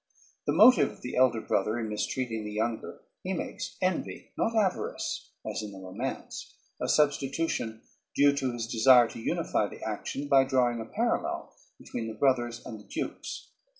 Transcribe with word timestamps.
The 0.47 0.51
motive 0.53 0.89
of 0.89 1.01
the 1.03 1.15
elder 1.15 1.39
brother 1.41 1.77
in 1.77 1.87
mistreating 1.87 2.43
the 2.43 2.51
younger 2.51 3.01
he 3.21 3.33
makes 3.33 3.77
envy, 3.83 4.31
not 4.35 4.55
avarice 4.55 5.29
as 5.45 5.61
in 5.61 5.71
the 5.71 5.77
romance, 5.79 6.55
a 6.81 6.89
substitution 6.89 7.83
due 8.15 8.35
to 8.37 8.51
his 8.51 8.65
desire 8.65 9.07
to 9.09 9.19
unify 9.19 9.67
the 9.67 9.83
action 9.83 10.27
by 10.27 10.43
drawing 10.45 10.81
a 10.81 10.85
parallel 10.85 11.55
between 11.77 12.07
the 12.07 12.15
brothers 12.17 12.65
and 12.65 12.79
the 12.79 12.83
dukes. 12.87 13.51